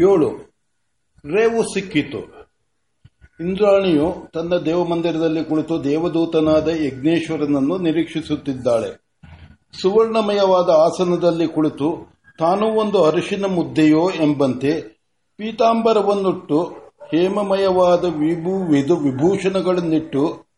[0.00, 0.48] ಏಳು.
[1.24, 2.38] ರೇವು ಸಿಕ್ಕಿತು.
[3.40, 9.08] ಇಂದ್ರಾಣಿಯು ತನ್ನ ದೇವಮಂದಿರದಲ್ಲಿ ಕುಳಿತು ದೇವದೂತನಾದ ಯಜ್ಞೇಶ್ವರನನ್ನು ನಿರೀಕ್ಷಿಸುತ್ತಿದ್ದಾಳೆ.
[9.82, 14.80] ಸುವರ್ಣಮಯವಾದ ಆಸನದಲ್ಲಿ ಕುಳಿತು, ತಾನೂ ಒಂದು ಅರಿಶಿನ ಮುದ್ದೆಯೋ ಎಂಬಂತೆ
[15.36, 16.62] ಪೀತಾಂಬರವನ್ನುಟ್ಟು
[17.12, 20.48] ಹೇಮಮಯವಾದ ವಿಭೂ ವಿಭೂಷಣಗಳನ್ನಿಟ್ಟು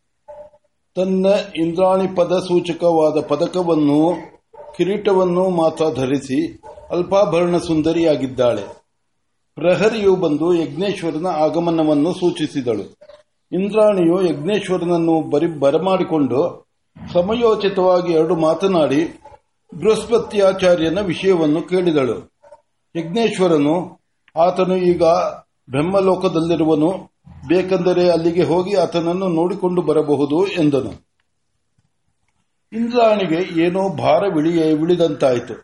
[0.96, 1.26] ತನ್ನ
[1.56, 4.14] ಇಂದ್ರಾಣಿ ಪದ ಸೂಚಕವಾದ ಪದಕವನ್ನು
[4.76, 6.60] ಕಿರೀಟವನ್ನು ಮಾತ್ರ ಧರಿಸಿ
[6.90, 8.79] ಅಲ್ಪಾಭರಣ ಸುಂದರಿಯಾಗಿದ್ದಾಳೆ.
[9.60, 12.98] ಪ್ರಹರಿಯು ಬಂದು ಯಜ್ಞೇಶ್ವರನ ಆಗಮನವನ್ನು ಸೂಚಿಸಿದಳು.
[13.52, 16.66] ಇಂದ್ರಾಣಿಯು ಯಜ್ಞೇಶ್ವರನನ್ನು ಬರಿ ಬರಮಾಡಿಕೊಂಡು
[17.12, 19.20] ಸಮಯೋಚಿತವಾಗಿ ಎರಡು ಮಾತನಾಡಿ
[19.80, 22.32] ಬೃಹಸ್ಪತ್ಯಾಚಾರ್ಯನ ವಿಷಯವನ್ನು ಕೇಳಿದಳು.
[22.96, 24.00] ಯಜ್ಞೇಶ್ವರನು,
[24.36, 25.02] ಆತನು ಈಗ
[25.70, 26.90] ಬ್ರಹ್ಮಲೋಕದಲ್ಲಿರುವನು.
[27.48, 30.92] ಬೇಕೆಂದರೆ ಅಲ್ಲಿಗೆ ಹೋಗಿ ಆತನನ್ನು ನೋಡಿಕೊಂಡು ಬರಬಹುದು, ಎಂದನು.
[32.72, 34.22] ಇಂದ್ರಾಣಿಗೆ ಏನೋ ಭಾರ
[34.78, 35.54] ವಿಳಿದಂತಾಯಿತು.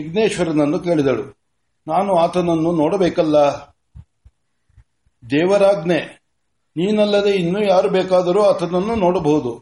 [0.00, 1.43] ಯಜ್ಞೇಶ್ವರನನ್ನು ಕೇಳಿದಳು.
[1.86, 3.36] ನಾನು ಆತನನ್ನು ನೋಡಬೇಕಲ್ಲ?
[5.30, 5.98] ದೇವರಾಜ್ಞೆ,
[6.76, 9.52] ನೀನಲ್ಲದೆ ಇನ್ನೂ ಯಾರು ಬೇಕಾದರೂ ಆತನನ್ನು ನೋಡಬಹುದು.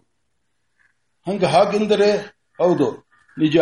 [1.27, 2.11] ಹಂಗ ಹಾಗೆಂದರೆ,
[2.59, 3.07] ಹೌದು,
[3.39, 3.57] ನಿಜ.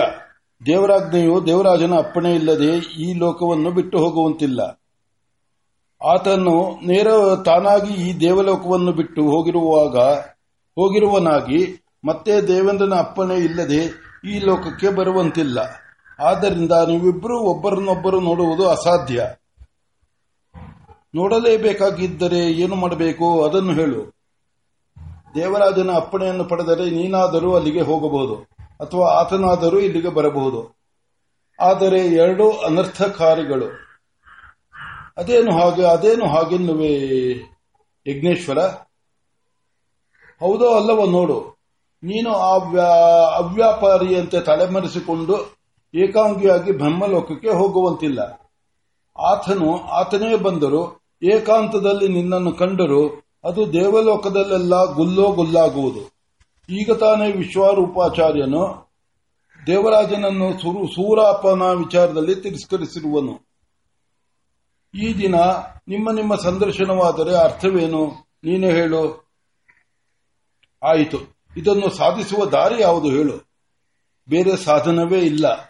[0.66, 4.60] ದೇವರಾಜ್ಞೆಯು ದೇವರಾಜನ ಅಪ್ಪಣೆ ಇಲ್ಲದೆ ಈ ಲೋಕವನ್ನು ಬಿಟ್ಟು ಹೋಗುವಂತಿಲ್ಲ.
[6.00, 7.08] ಆತನು ನೇರ
[7.44, 9.96] ತಾನಾಗಿ ಈ ದೇವಲೋಕವನ್ನು ಬಿಟ್ಟು ಹೋಗಿರುವಾಗ,
[10.76, 13.80] ಹೋಗಿರುವನಾಗಿ ಮತ್ತೆ ದೇವೇಂದ್ರನ ಅಪ್ಪಣೆ ಇಲ್ಲದೆ
[14.24, 15.58] ಈ ಲೋಕಕ್ಕೆ ಬರುವಂತಿಲ್ಲ.
[16.20, 19.26] ಆದ್ದರಿಂದ ನೀವಿಬ್ಬರು ಒಬ್ಬರನ್ನೊಬ್ಬರು ನೋಡುವುದು ಅಸಾಧ್ಯ.
[21.14, 23.44] ನೋಡಲೇಬೇಕಾಗಿದ್ದರೆ ಏನು ಮಾಡಬೇಕು?
[23.44, 24.00] ಅದನ್ನು ಹೇಳು.
[25.34, 28.34] ದೇವರಾಜನ ಅಪ್ಪಣೆಯನ್ನು ಪಡೆದರೆ ನೀನಾದರೂ ಅಲ್ಲಿಗೆ ಹೋಗಬಹುದು,
[28.80, 30.60] ಅಥವಾ ಆತನಾದರೂ ಇಲ್ಲಿಗೆ ಬರಬಹುದು.
[31.60, 33.68] ಆದರೆ ಎರಡು ಅನರ್ಥಕಾರಿಗಳು.
[35.16, 36.94] ಅದೇನು ಹಾಗೆ, ಅದೇನು ಹಾಗೆನ್ನುವೆ,
[38.06, 38.58] ಯಜ್ಞೇಶ್ವರ?
[40.40, 41.38] ಹೌದೋ ಅಲ್ಲವೋ ನೋಡು.
[42.02, 42.30] ನೀನು
[43.38, 45.59] ಅವ್ಯಾಪಾರಿಯಂತೆ ತಲೆಮರೆಸಿಕೊಂಡು
[45.94, 48.50] ಏಕಾಂಗಿಯಾಗಿ ಬ್ರಹ್ಮಲೋಕಕ್ಕೆ ಹೋಗುವಂತಿಲ್ಲ.
[49.18, 56.20] ಆತನು, ಆತನೇ ಬಂದರು ಏಕಾಂತದಲ್ಲಿ ನಿನ್ನನ್ನು ಕಂಡರು ಅದು ದೇವಲೋಕದಲ್ಲೆಲ್ಲ ಗುಲ್ಲೋ ಗುಲ್ಲಾಗುವುದು.
[56.68, 58.90] ಈಗ ತಾನೇ ವಿಶ್ವರೂಪಾಚಾರ್ಯನು
[59.66, 60.52] ದೇವರಾಜನನ್ನು
[60.86, 63.50] ಸೂರಾಪನ ವಿಚಾರದಲ್ಲಿ ತಿರಸ್ಕರಿಸಿರುವನು.
[64.94, 65.34] ಈ ದಿನ
[65.88, 68.06] ನಿಮ್ಮ ನಿಮ್ಮ ಸಂದರ್ಶನವಾದರೆ ಅರ್ಥವೇನು?
[68.44, 69.30] ನೀನು ಹೇಳು.
[70.82, 71.18] ಆಯಿತು.
[71.56, 73.50] ಇದನ್ನು ಸಾಧಿಸುವ ದಾರಿ ಯಾವುದು ಹೇಳು.
[74.28, 75.69] ಬೇರೆ ಸಾಧನವೇ ಇಲ್ಲ.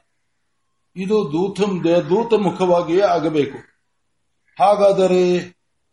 [0.96, 1.60] ಇದು ದೂತ
[2.08, 3.58] ದೂತ ಮುಖವಾಗಿಯೇ ಆಗಬೇಕು.
[4.64, 5.38] ಹಾಗಾದರೆ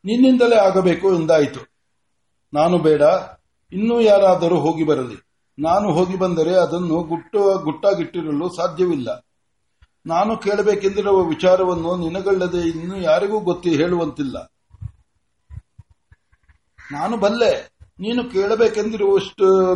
[0.06, 1.60] ನಿನ್ನಿಂದಲೇ ಆಗಬೇಕು ಎಂದಾಯಿತು.
[2.54, 3.02] ನಾನು ಬೇಡ,
[3.74, 5.28] ಇನ್ನೂ ಯಾರಾದರೂ ಹೋಗಿ ಬರಲಿ.
[5.60, 9.26] ನಾನು ಹೋಗಿ ಬಂದರೆ ಅದನ್ನು ಗುಟ್ಟು, ಗುಟ್ಟಾಗಿಟ್ಟಿರಲು ಸಾಧ್ಯವಿಲ್ಲ.
[10.06, 14.38] ನಾನು ಕೇಳಬೇಕೆಂದಿರುವ ವಿಚಾರವನ್ನು ನಿನಗಲ್ಲದೆ ಇನ್ನು ಯಾರಿಗೂ ಗೊತ್ತಿ ಹೇಳುವಂತಿಲ್ಲ.
[16.92, 19.76] ನಾನು ಬಲ್ಲೆ, ನೀನು ಕೇಳಬೇಕೆಂದಿರುವಷ್ಟು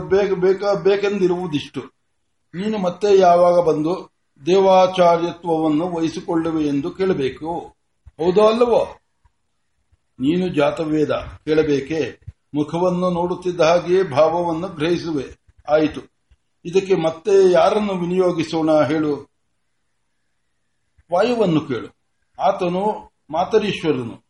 [0.84, 1.82] ಬೇಕೆಂದಿರುವುದಿಷ್ಟು.
[2.56, 4.12] ನೀನು ಮತ್ತೆ ಯಾವಾಗ ಬಂದು
[4.46, 7.60] ದೇವಾಚಾರ್ಯತ್ವವನ್ನು ವಹಿಸಿಕೊಳ್ಳುವೆ ಎಂದು ಕೇಳಬೇಕು.
[8.06, 8.98] ಹೌದೋ ಅಲ್ಲವೋ?
[10.20, 11.12] ನೀನು ಜಾತವೇದ,
[11.46, 12.20] ಕೇಳಬೇಕೆ?
[12.54, 15.40] ಮುಖವನ್ನು ನೋಡುತ್ತಿದ್ದ ಹಾಗೆಯೇ ಭಾವವನ್ನು ಗ್ರಹಿಸುವೆ.
[15.70, 16.02] ಆಯಿತು.
[16.66, 19.16] ಇದಕ್ಕೆ ಮತ್ತೆ ಯಾರನ್ನು ವಿನಿಯೋಗಿಸೋಣ ಹೇಳು?
[21.14, 21.88] ವಾಯುವನ್ನು ಕೇಳು.
[22.42, 24.24] ಆತನು ಮಾತರೀಶ್ವರನು.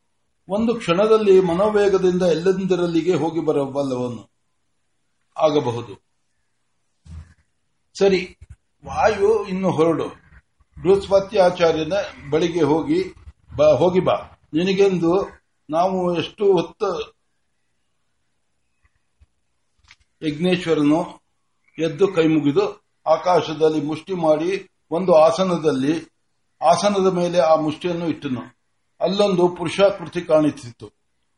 [0.50, 4.32] ಒಂದು ಕ್ಷಣದಲ್ಲಿ ಮನೋವೇಗದಿಂದ ಎಲ್ಲೆಂದರಲ್ಲಿಗೆ ಹೋಗಿ ಬರಬಲ್ಲವನು.
[5.38, 6.02] ಆಗಬಹುದು.
[8.00, 8.38] ಸರಿ.
[8.86, 10.08] ವಾಯು ಇನ್ನು ಹೊರಡು.
[10.82, 11.94] ಬೃಹಸ್ಪತ್ಯಾಚಾರ್ಯನ
[12.30, 13.14] ಬಳಿಗೆ ಹೋಗಿ
[13.58, 14.14] ಬಾ ಹೋಗಿ ಬಾ.
[14.54, 15.30] ನಿನಗೆಂದು
[15.70, 16.90] ನಾವು ಎಷ್ಟು ಹೊತ್ತು
[20.28, 21.22] ಯಜ್ಞೇಶ್ವರನು
[21.80, 22.66] ಎದ್ದು ಕೈ ಮುಗಿದು
[23.08, 25.94] ಆಕಾಶದಲ್ಲಿ ಮುಷ್ಟಿ ಮಾಡಿ ಒಂದು ಆಸನದಲ್ಲಿ,
[26.62, 28.42] ಆಸನದ ಮೇಲೆ ಆ ಮುಷ್ಟಿಯನ್ನು ಇಟ್ಟನು.
[29.02, 30.88] ಅಲ್ಲೊಂದು ಪುರುಷಾಕೃತಿ ಕಾಣಿಸಿತ್ತು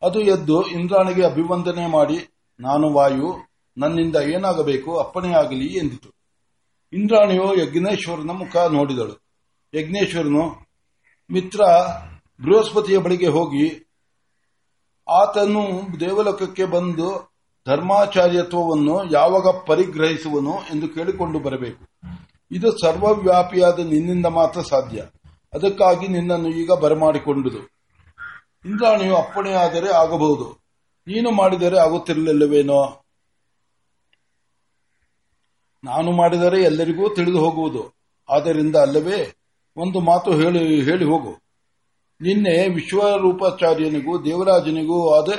[0.01, 2.17] ಅದು ಎದ್ದು ಇಂದ್ರಾಣಿಗೆ ಅಭಿವಂದನೆ ಮಾಡಿ,
[2.59, 3.29] ನಾನು ವಾಯು,
[3.77, 6.22] ನನ್ನಿಂದ ಏನಾಗಬೇಕು ಅಪ್ಪಣೆಯಾಗಲಿ ಎಂದಿತು.
[6.93, 9.23] ಇಂದ್ರಾಣಿಯು ಯಜ್ಞೇಶ್ವರನ ಮುಖ ನೋಡಿದಳು.
[9.73, 10.67] ಯಜ್ಞೇಶ್ವರನು,
[11.31, 11.61] ಮಿತ್ರ,
[12.41, 13.95] ಬೃಹಸ್ಪತಿಯ ಬಳಿಗೆ ಹೋಗಿ,
[15.09, 15.61] ಆತನು
[15.99, 17.33] ದೇವಲೋಕಕ್ಕೆ ಬಂದು
[17.67, 21.85] ಧರ್ಮಾಚಾರ್ಯತ್ವವನ್ನು ಯಾವಾಗ ಪರಿಗ್ರಹಿಸುವನು ಎಂದು ಕೇಳಿಕೊಂಡು ಬರಬೇಕು.
[22.51, 25.03] ಇದು ಸರ್ವವ್ಯಾಪಿಯಾದ ನಿನ್ನಿಂದ ಮಾತ್ರ ಸಾಧ್ಯ.
[25.53, 27.57] ಅದಕ್ಕಾಗಿ ನಿನ್ನನ್ನು ಈಗ ಬರಮಾಡಿಕೊಂಡುದು.
[28.65, 30.63] ಇಂದ್ರಾಣಿಯು ಅಪ್ಪಣೆಯಾದರೆ ಆಗಬಹುದು.
[31.07, 33.02] ನೀನು ಮಾಡಿದರೆ ಆಗುತ್ತಿರಲಿಲ್ಲವೇನೋ?
[35.83, 37.93] ನಾನು ಮಾಡಿದರೆ ಎಲ್ಲರಿಗೂ ತಿಳಿದು ಹೋಗುವುದು.
[38.29, 39.33] ಆದ್ದರಿಂದ ಅಲ್ಲವೇ,
[39.75, 41.31] ಒಂದು ಮಾತು ಹೇಳಿ ಹೇಳಿ ಹೋಗು.
[42.21, 45.29] ನಿನ್ನೆ ವಿಶ್ವರೂಪಾಚಾರ್ಯನಿಗೂ ದೇವರಾಜನಿಗೂ ಆದ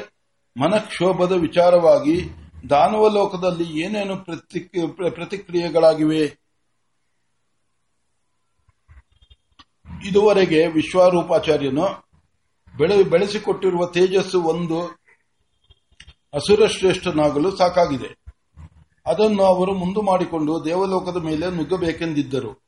[0.60, 2.30] ಮನಕ್ಷೋಭದ ವಿಚಾರವಾಗಿ
[2.70, 4.16] ದಾನವ ಲೋಕದಲ್ಲಿ ಏನೇನು
[5.10, 6.22] ಪ್ರತಿಕ್ರಿಯೆಗಳಾಗಿವೆ?
[10.04, 11.84] ಇದುವರೆಗೆ ವಿಶ್ವರೂಪಾಚಾರ್ಯನು
[13.10, 14.82] ಬೆಳೆಸಿಕೊಟ್ಟಿರುವ ತೇಜಸ್ಸು ಒಂದು
[16.34, 18.23] ಅಸುರಶ್ರೇಷ್ಠನಾಗಲು ಸಾಕಾಗಿದೆ.
[19.06, 22.64] ಅದನ್ನು ಅವರು ಮುಂದು ಮಾಡಿಕೊಂಡು ದೇವಲೋಕದ ಮೇಲೆ ನುಗ್ಗಬೇಕೆಂದಿದ್ದರು.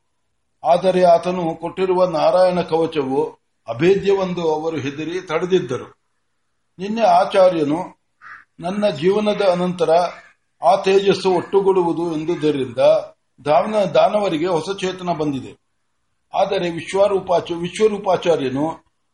[0.64, 3.24] ಆದರೆ ಆತನು ಕೊಟ್ಟಿರುವ ನಾರಾಯಣ ಕವಚವು
[3.68, 5.96] ಅಭೇದ್ಯವೆಂದು ಅವರು ಹೆದರಿ ತಡೆದಿದ್ದರು.
[6.78, 8.06] ನಿನ್ನೆ ಆಚಾರ್ಯನು,
[8.60, 9.90] ನನ್ನ ಜೀವನದ ಅನಂತರ
[10.62, 12.78] ಆ ತೇಜಸ್ಸು ಒಟ್ಟುಗೂಡುವುದು ಎಂದುದರಿಂದ
[13.44, 15.52] ದಾನ ದಾನವರಿಗೆ ಹೊಸ ಚೇತನ ಬಂದಿದೆ.
[16.34, 18.72] ಆದರೆ ವಿಶ್ವರೂಪಾಚ, ವಿಶ್ವರೂಪಾಚಾರ್ಯನು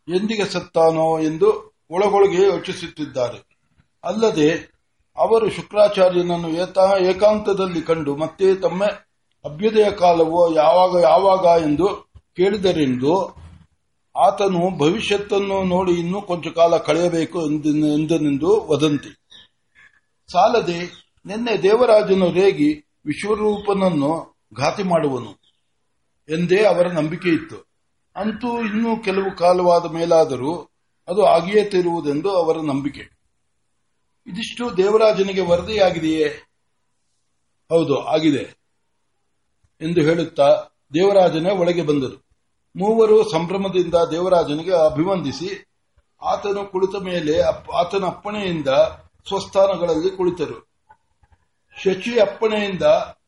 [0.08, 3.48] ಎಂದಿಗೆ ಸತ್ತಾನೋ ಎಂದು ಒಳಗೊಳಗೆ ಯೋಚಿಸುತ್ತಿದ್ದಾರೆ.
[4.04, 4.71] ಅಲ್ಲದೆ
[5.16, 8.84] ಅವರು ಶುಕ್ರಾಚಾರ್ಯನನ್ನು ಏತ- ಏಕಾಂತದಲ್ಲಿ ಕಂಡು ಮತ್ತೆ ತಮ್ಮ
[9.44, 13.42] ಅಭ್ಯುದಯ ಕಾಲವು ಯಾವಾಗ ಯಾವಾಗ ಎಂದು ಕೇಳಿದರೆಂದು
[14.16, 19.08] ಆತನು ಭವಿಷ್ಯತ್ತನ್ನು ನೋಡಿ ಇನ್ನೂ ಕೊಂಚ ಕಾಲ ಕಳೆಯಬೇಕು ಎಂದು- ಎಂದನೆಂದು ವದಂತಿ.
[20.32, 20.78] ಸಾಲದೆ
[21.26, 25.42] ನಿನ್ನೆ ದೇವರಾಜನು ರೇಗಿ ವಿಶ್ವರೂಪನನ್ನು ಘಾತಿ ಮಾಡುವನು
[26.28, 27.72] ಎಂದೇ ಅವರ ನಂಬಿಕೆ ಇತ್ತು.
[28.16, 30.70] ಅಂತೂ ಇನ್ನೂ ಕೆಲವು ಕಾಲವಾದ ಮೇಲಾದರೂ
[31.08, 33.21] ಅದು ಆಗಿಯೇ ತಿರುವುದೆಂದು ಅವರ ನಂಬಿಕೆ.
[34.26, 36.28] ಇದಿಷ್ಟು ದೇವರಾಜನಿಗೆ ವರದಿಯಾಗಿದೆಯೇ?
[37.68, 38.42] ಹೌದು, ಆಗಿದೆ.
[39.80, 40.48] ಎಂದು ಹೇಳುತ್ತಾ
[40.94, 42.16] ದೇವರಾಜನೇ ಒಳಗೆ ಬಂದರು.
[42.76, 45.48] ಮೂವರು ಸಂಭ್ರಮದಿಂದ ದೇವರಾಜನಿಗೆ ಅಭಿವಂದಿಸಿ
[46.22, 47.40] ಆತನು ಕುಳಿತ ಮೇಲೆ
[47.74, 48.68] ಆತನ ಅಪ್ಪಣೆಯಿಂದ
[49.28, 50.68] ಸ್ವಸ್ಥಾನಗಳಲ್ಲಿ ಕುಳಿತರು.
[51.76, 52.82] ಶಚಿ ಅಪ್ಪಣೆಯಿಂದ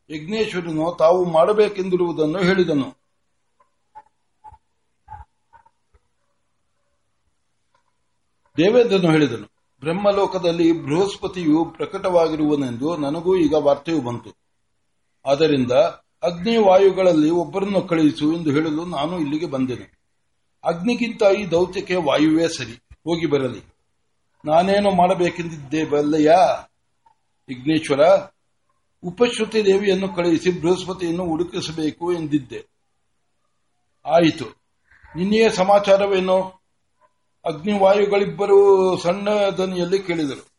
[0.09, 3.05] ಯಜ್ಞೇಶ್ವರನು ತಾವು ಮಾಡಬೇಕೆಂದಿರುವುದನ್ನು ಹೇಳಿದನು.
[8.57, 14.31] ದೇವೇಂದ್ರನು ಹೇಳಿದನು ಬ್ರಹ್ಮಲೋಕದಲ್ಲಿ ಬೃಹಸ್ಪತಿಯು ಪ್ರಕಟವಾಗಿರುವನೆಂದು ನನಗೂ ಈಗ ವಾರ್ತೆಯು ಬಂತು.
[15.25, 15.71] ಆದ್ದರಿಂದ
[16.23, 19.95] ಅಗ್ನಿ ವಾಯುಗಳಲ್ಲಿ ಒಬ್ಬರನ್ನು ಕಳುಹಿಸು ಎಂದು ಹೇಳಲು ನಾನು ಇಲ್ಲಿಗೆ ಬಂದೆನು.
[20.63, 22.73] ಅಗ್ನಿಗಿಂತ ಈ ದೌತ್ಯಕ್ಕೆ ವಾಯುವೇ ಸರಿ.
[22.73, 23.73] ಹೋಗಿ ಬರಲಿ.
[24.45, 26.35] ನಾನೇನು ಮಾಡಬೇಕೆಂದಿದ್ದೆ ಬಲ್ಲಯ್ಯ
[27.47, 27.99] ವಿಘ್ನೇಶ್ವರ,
[29.03, 32.65] ಉಪಶ್ರುತಿ ದೇವಿಯನ್ನು ಕಳುಹಿಸಿ ಬೃಹಸ್ಪತಿಯನ್ನು ಹುಡುಕಿಸಬೇಕು ಎಂದಿದ್ದೆ.
[34.05, 34.45] ಆಯಿತು.
[35.15, 36.64] ನಿನ್ನೆಯ ಸಮಾಚಾರವೇನು?
[37.45, 40.55] ಅಗ್ನಿವಾಯುಗಳಿಬ್ಬರು ಸಣ್ಣ ದನಿಯಲ್ಲಿ ಕೇಳಿದರು.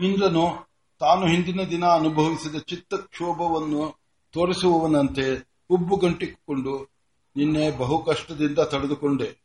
[0.00, 4.00] ಇಂದ್ರನು ತಾನು ಹಿಂದಿನ ದಿನ ಅನುಭವಿಸಿದ ಚಿತ್ತಕ್ಷೋಭವನ್ನು
[4.32, 6.90] ತೋರಿಸುವವನಂತೆ ಉಬ್ಬು ಗಂಟಿಕೊಂಡು
[7.36, 9.42] ನಿನ್ನೆ ಬಹು ಕಷ್ಟದಿಂದ ತಡೆದುಕೊಂಡೆ.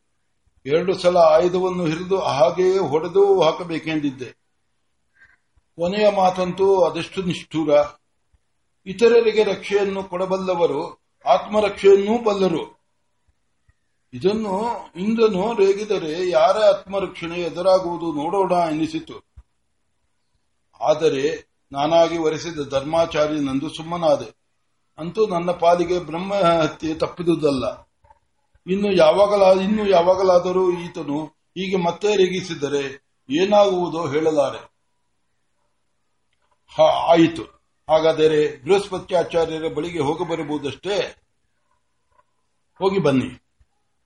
[0.65, 4.31] ಎರಡು ಸಲ ಆಯುಧವನ್ನು ಹಿರಿದು ಹಾಗೆಯೇ ಹೊಡೆದು ಹಾಕಬೇಕೆಂದಿದ್ದೆ.
[5.75, 7.69] ಕೊನೆಯ ಮಾತಂತೂ ಅದೆಷ್ಟು ನಿಷ್ಠೂರ.
[8.85, 12.76] ಇತರರಿಗೆ ರಕ್ಷೆಯನ್ನು ಕೊಡಬಲ್ಲವರು ಆತ್ಮರಕ್ಷೆಯನ್ನೂ ಬಲ್ಲರು.
[14.17, 19.17] ಇದನ್ನು ಇಂದ್ರನು ರೇಗಿದರೆ ಯಾರ ಆತ್ಮರಕ್ಷಣೆ ಎದುರಾಗುವುದು ನೋಡೋಣ ಎನಿಸಿತು.
[20.81, 24.37] ಆದರೆ ನಾನಾಗಿ ವರೆಸಿದ ಧರ್ಮಾಚಾರ್ಯನೆಂದು ಸುಮ್ಮನಾದೆ.
[24.97, 27.87] ಅಂತೂ ನನ್ನ ಪಾಲಿಗೆ ಬ್ರಹ್ಮ ಹತ್ಯೆ ತಪ್ಪಿದುದಲ್ಲ.
[28.67, 32.83] ಇನ್ನು ಯಾವಾಗಲ, ಇನ್ನು ಯಾವಾಗಲಾದರೂ ಈತನು ಹೀಗೆ ಮತ್ತೆ ರೇಗಿಸಿದರೆ
[33.29, 34.77] ಏನಾಗುವುದೋ ಹೇಳಲಾರೆ.
[37.07, 37.43] ಆಯಿತು.
[37.89, 41.15] ಹಾಗಾದರೆ ಬೃಹಸ್ಪತ್ಯಾಚಾರ್ಯರ ಬಳಿಗೆ ಹೋಗಬರಬಹುದಷ್ಟೇ
[42.77, 43.46] ಹೋಗಿ ಬನ್ನಿ.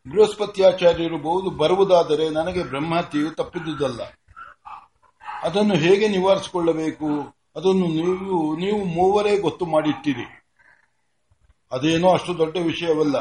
[0.09, 4.01] ಬೃಹಸ್ಪತ್ಯಾಚಾರ್ಯರು ಬಹುದು ಬರುವುದಾದರೆ ನನಗೆ ಬ್ರಹ್ಮಹತ್ಯೆಯು ತಪ್ಪಿದುದಲ್ಲ.
[5.43, 7.05] ಅದನ್ನು ಹೇಗೆ ನಿವಾರಿಸಿಕೊಳ್ಳಬೇಕು?
[7.55, 10.23] ಅದನ್ನು ನೀವು ನೀವು ಮೂವರೇ ಗೊತ್ತು ಮಾಡಿಟ್ಟಿರಿ.
[11.71, 13.19] ಅದೇನೋ ಅಷ್ಟು ದೊಡ್ಡ ವಿಷಯವಲ್ಲ.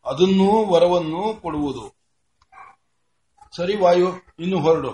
[0.06, 1.95] ಅದನ್ನೂ ವರವನ್ನು ಕೊಡುವುದು.
[3.57, 4.07] ಸರಿ ವಾಯು,
[4.40, 4.92] ಇನ್ನು ಹೊರಡು.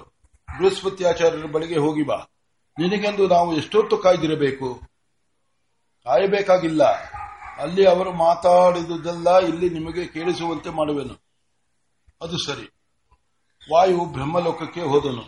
[0.57, 2.32] ಬೃಹಸ್ಪತ್ಯಾಚಾರ್ಯರ ಬಳಿಗೆ ಹೋಗಿ ಬಾ.
[2.80, 4.75] ನಿನಗೆಂದು ನಾವು ಎಷ್ಟೊತ್ತು ಕಾಯ್ದಿರಬೇಕು?
[6.04, 6.84] ಕಾಯಬೇಕಾಗಿಲ್ಲ.
[7.58, 11.24] ಅಲ್ಲಿ ಅವರು ಮಾತಾಡಿದುದೆಲ್ಲ ಇಲ್ಲಿ ನಿಮಗೆ ಕೇಳಿಸುವಂತೆ ಮಾಡುವೆನು.
[12.22, 12.70] ಅದು ಸರಿ.
[13.74, 15.24] ವಾಯು ಬ್ರಹ್ಮಲೋಕಕ್ಕೆ ಹೋದನು.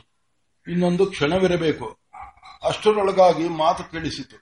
[0.67, 1.97] ಇನ್ನೊಂದು ಕ್ಷಣವಿರಬೇಕು.
[2.63, 4.35] ಅಷ್ಟರೊಳಗಾಗಿ ಮಾತು ಕೇಳಿಸಿತು.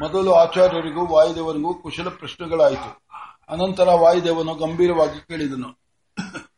[0.00, 3.02] ಮೊದಲು ಆಚಾರ್ಯರಿಗೂ ವಾಯುದೇವನಿಗೂ ಕುಶಲ ಪ್ರಶ್ನೆಗಳಾಯಿತು.
[3.48, 5.80] ಅನಂತರ ವಾಯುದೇವನು ಗಂಭೀರವಾಗಿ ಕೇಳಿದನು.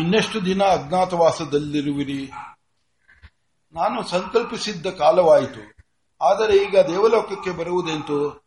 [0.00, 2.30] ಇನ್ನೆಷ್ಟು ದಿನ ಅಜ್ಞಾತವಾಸದಲ್ಲಿರುವಿರಿ?
[3.72, 5.76] ನಾನು ಸಂಕಲ್ಪಿಸಿದ್ದ ಕಾಲವಾಯಿತು.
[6.20, 8.46] ಆದರೆ ಈಗ ದೇವಲೋಕಕ್ಕೆ ಬರುವುದೆಂತು?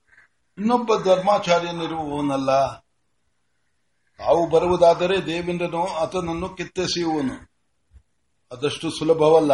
[0.57, 2.69] ಇನ್ನೊಬ್ಬ ಧರ್ಮಾಚಾರ್ಯನಿರುವವನಲ್ಲ.
[4.17, 7.49] ತಾವು ಬರುವುದಾದರೆ ದೇವೇಂದ್ರನು ಆತನನ್ನು ಕಿತ್ತೆಸೆಯುವನು.
[8.51, 9.53] ಅದಷ್ಟು ಸುಲಭವಲ್ಲ.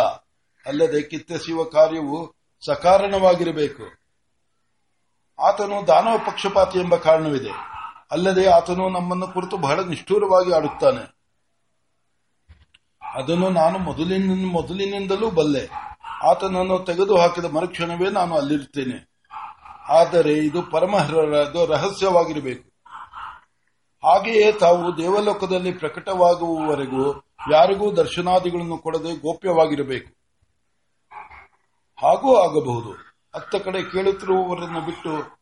[0.65, 3.83] ಅಲ್ಲದೆ ಕಿತ್ತೆಸೆಯುವ ಕಾರ್ಯವು ಸಕಾರಣವಾಗಿರಬೇಕು.
[5.41, 7.51] ಆತನು ದಾನವ ಪಕ್ಷಪಾತಿ ಎಂಬ ಕಾರಣವಿದೆ.
[8.11, 11.14] ಅಲ್ಲದೆ ಆತನು ನಮ್ಮನ್ನು ಕುರಿತು ಬಹಳ ನಿಷ್ಠೂರವಾಗಿ ಆಡುತ್ತಾನೆ.
[13.15, 15.69] ಅದನ್ನು ನಾನು ಮೊದಲಿನ ಮೊದಲಿನಿಂದಲೂ ಬಲ್ಲೆ.
[16.29, 19.15] ಆತನನ್ನು ತೆಗೆದು ಹಾಕಿದ ಮರುಕ್ಷಣವೇ ನಾನು ಅಲ್ಲಿರುತ್ತೇನೆ.
[19.89, 22.69] ಆದರೆ ಇದು ಪರಮ ರ- ರಹಸ್ಯವಾಗಿರಬೇಕು.
[24.07, 30.15] ಹಾಗೆಯೇ ತಾವು ದೇವಲೋಕದಲ್ಲಿ ಪ್ರಕಟವಾಗುವವರೆಗೂ ಯಾರಿಗೂ ದರ್ಶನಾದಿಗಳನ್ನು ಕೊಡದೆ ಗೋಪ್ಯವಾಗಿರಬೇಕು.
[32.01, 33.15] ಹಾಗೂ ಆಗಬಹುದು.
[33.33, 35.39] ಅತ್ತ ಕಡೆ ಕೇಳುತ್ತಿರುವವರನ್ನು ಬಿಟ್ಟು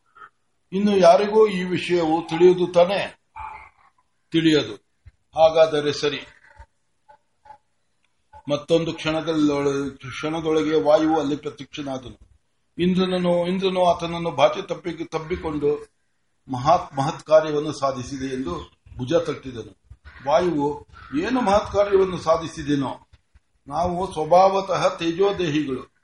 [0.72, 3.18] ಇನ್ನು ಯಾರಿಗೂ ಈ ವಿಷಯವು ತಿಳಿಯುವುದು ತಾನೇ?
[4.30, 4.74] ತಿಳಿಯದು.
[5.08, 6.26] ಹಾಗಾದರೆ ಸರಿ.
[8.50, 12.18] ಮತ್ತೊಂದು ಕ್ಷಣದಲ್ಲೊಳಗೆ ಕ್ಷಣದೊಳಗೆ ವಾಯುವು ಅಲ್ಲಿ ಪ್ರತ್ಯಕ್ಷನಾದನು.
[12.78, 15.94] ಇಂದ್ರನನ್ನು, ಇಂದ್ರನು ಆತನನ್ನು ಬಾಚೆ ತಪ್ಪಿ, ತಬ್ಬಿಕೊಂಡು
[16.48, 19.76] ಮಹಾತ್, ಮಹತ್ ಕಾರ್ಯವನ್ನು ಸಾಧಿಸಿದೆ ಎಂದು ಭುಜ ತಟ್ಟಿದನು.
[20.26, 20.86] ವಾಯುವು
[21.20, 23.08] ಏನು ಮಹತ್ ಕಾರ್ಯವನ್ನು ಸಾಧಿಸಿದೆನೋ,
[23.68, 25.94] ನಾವು ಸ್ವಭಾವತಃ ತೇಜೋದೇಹಿಗಳು,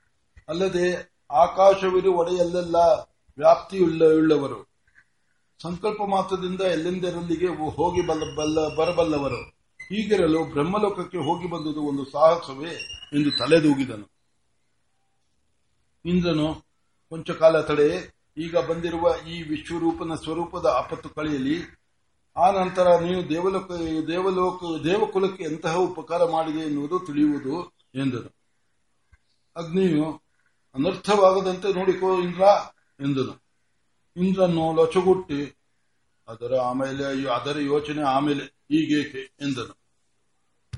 [0.49, 2.75] ಅಲ್ಲದೆ ಆಕಾಶವಿರು ಒಡೆಯಲ್ಲೆಲ್ಲ
[3.37, 4.69] ವ್ಯಾಪ್ತಿಯುಳ್ಳ, ಉಳ್ಳವರು.
[5.61, 9.60] ಸಂಕಲ್ಪ ಮಾತ್ರದಿಂದ ಎಲ್ಲೆಂದರಲ್ಲಿಗೆ ಹೋಗಿ ಬಲ್ಲ, ಬರಬಲ್ಲವರು.
[9.91, 12.73] ಹೀಗಿರಲು ಬ್ರಹ್ಮಲೋಕಕ್ಕೆ ಹೋಗಿ ಬಂದುದು ಒಂದು ಸಾಹಸವೇ
[13.13, 14.11] ಎಂದು ತಲೆದೂಗಿದನು.
[16.05, 16.53] ಇಂದ್ರನು,
[17.09, 21.81] ಕೊಂಚ ಕಾಲ ತಡೆ, ಈಗ ಬಂದಿರುವ ಈ ವಿಶ್ವರೂಪನ ಸ್ವರೂಪದ ಆಪತ್ತು ಕಳೆಯಲಿ.
[22.37, 23.71] ಆ ನಂತರ ನೀನು ದೇವಲೋಕ
[24.07, 28.35] ದೇವಲೋಕ, ದೇವಕುಲಕ್ಕೆ ಎಂತಹ ಉಪಕಾರ ಮಾಡಿದೆ ಎನ್ನುವುದು ತಿಳಿಯುವುದು, ಎಂದನು.
[29.55, 30.21] ಅಗ್ನಿಯು,
[30.75, 32.41] ಅನರ್ಥವಾಗದಂತೆ ನೋಡಿಕೋ ಇಂದ್ರ,
[32.99, 33.43] ಎಂದನು.
[34.17, 35.59] ಇಂದ್ರನು ಲೊಚಗುಟ್ಟಿ,
[36.27, 39.80] ಅದರ ಆಮೇಲೆ, ಅದರ ಯೋಚನೆ ಆಮೇಲೆ ಈಗೇಕೆ ಎಂದನು.